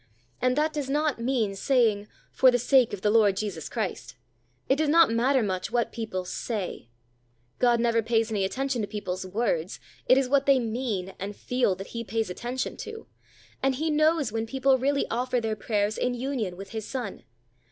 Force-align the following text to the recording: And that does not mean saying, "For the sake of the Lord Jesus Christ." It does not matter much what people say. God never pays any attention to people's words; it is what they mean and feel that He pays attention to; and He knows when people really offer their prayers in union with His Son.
And 0.41 0.55
that 0.55 0.73
does 0.73 0.89
not 0.89 1.19
mean 1.21 1.53
saying, 1.55 2.07
"For 2.31 2.49
the 2.49 2.57
sake 2.57 2.91
of 2.91 3.01
the 3.03 3.11
Lord 3.11 3.37
Jesus 3.37 3.69
Christ." 3.69 4.15
It 4.67 4.77
does 4.77 4.89
not 4.89 5.11
matter 5.11 5.43
much 5.43 5.69
what 5.69 5.91
people 5.91 6.25
say. 6.25 6.89
God 7.59 7.79
never 7.79 8.01
pays 8.01 8.31
any 8.31 8.43
attention 8.43 8.81
to 8.81 8.87
people's 8.87 9.27
words; 9.27 9.79
it 10.07 10.17
is 10.17 10.27
what 10.27 10.47
they 10.47 10.57
mean 10.57 11.13
and 11.19 11.35
feel 11.35 11.75
that 11.75 11.89
He 11.93 12.03
pays 12.03 12.31
attention 12.31 12.77
to; 12.77 13.05
and 13.61 13.75
He 13.75 13.91
knows 13.91 14.31
when 14.31 14.47
people 14.47 14.79
really 14.79 15.05
offer 15.11 15.39
their 15.39 15.55
prayers 15.55 15.99
in 15.99 16.15
union 16.15 16.57
with 16.57 16.71
His 16.71 16.87
Son. 16.87 17.21